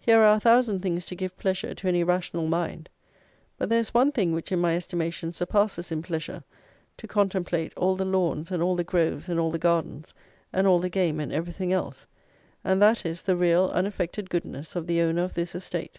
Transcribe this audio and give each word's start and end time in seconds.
Here 0.00 0.18
are 0.22 0.36
a 0.36 0.40
thousand 0.40 0.80
things 0.80 1.04
to 1.04 1.14
give 1.14 1.36
pleasure 1.36 1.74
to 1.74 1.86
any 1.86 2.02
rational 2.02 2.46
mind; 2.46 2.88
but 3.58 3.68
there 3.68 3.80
is 3.80 3.92
one 3.92 4.10
thing, 4.10 4.32
which, 4.32 4.50
in 4.50 4.58
my 4.58 4.74
estimation, 4.74 5.34
surpasses, 5.34 5.92
in 5.92 6.00
pleasure, 6.00 6.42
to 6.96 7.06
contemplate, 7.06 7.74
all 7.76 7.94
the 7.94 8.06
lawns 8.06 8.50
and 8.50 8.62
all 8.62 8.76
the 8.76 8.82
groves 8.82 9.28
and 9.28 9.38
all 9.38 9.50
the 9.50 9.58
gardens 9.58 10.14
and 10.54 10.66
all 10.66 10.78
the 10.78 10.88
game 10.88 11.20
and 11.20 11.34
everything 11.34 11.70
else; 11.70 12.06
and 12.64 12.80
that 12.80 13.04
is, 13.04 13.20
the 13.20 13.36
real, 13.36 13.66
unaffected 13.74 14.30
goodness 14.30 14.74
of 14.74 14.86
the 14.86 15.02
owner 15.02 15.22
of 15.22 15.34
this 15.34 15.54
estate. 15.54 15.98